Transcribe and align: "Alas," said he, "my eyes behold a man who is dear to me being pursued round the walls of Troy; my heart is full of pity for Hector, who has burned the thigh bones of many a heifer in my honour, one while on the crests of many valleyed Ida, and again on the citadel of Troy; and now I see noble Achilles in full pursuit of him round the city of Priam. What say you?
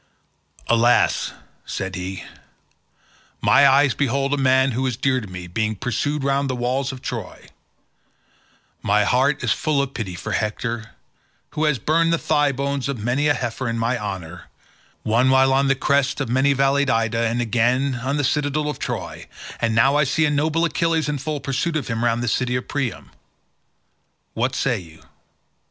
"Alas," 0.65 1.31
said 1.63 1.93
he, 1.93 2.23
"my 3.39 3.67
eyes 3.69 3.93
behold 3.93 4.33
a 4.33 4.35
man 4.37 4.71
who 4.71 4.87
is 4.87 4.97
dear 4.97 5.21
to 5.21 5.27
me 5.27 5.45
being 5.45 5.75
pursued 5.75 6.23
round 6.23 6.49
the 6.49 6.55
walls 6.55 6.91
of 6.91 7.03
Troy; 7.03 7.49
my 8.81 9.03
heart 9.03 9.43
is 9.43 9.51
full 9.51 9.79
of 9.79 9.93
pity 9.93 10.15
for 10.15 10.31
Hector, 10.31 10.95
who 11.51 11.65
has 11.65 11.77
burned 11.77 12.11
the 12.11 12.17
thigh 12.17 12.51
bones 12.51 12.89
of 12.89 12.97
many 12.97 13.27
a 13.27 13.35
heifer 13.35 13.69
in 13.69 13.77
my 13.77 13.95
honour, 13.95 14.45
one 15.03 15.29
while 15.29 15.53
on 15.53 15.67
the 15.67 15.75
crests 15.75 16.19
of 16.19 16.29
many 16.29 16.53
valleyed 16.53 16.89
Ida, 16.89 17.27
and 17.27 17.39
again 17.39 17.93
on 18.01 18.17
the 18.17 18.23
citadel 18.23 18.71
of 18.71 18.79
Troy; 18.79 19.27
and 19.59 19.75
now 19.75 19.97
I 19.97 20.03
see 20.03 20.27
noble 20.31 20.65
Achilles 20.65 21.09
in 21.09 21.19
full 21.19 21.39
pursuit 21.41 21.75
of 21.75 21.89
him 21.89 22.03
round 22.03 22.23
the 22.23 22.27
city 22.27 22.55
of 22.55 22.67
Priam. 22.67 23.11
What 24.33 24.55
say 24.55 24.79
you? 24.79 25.03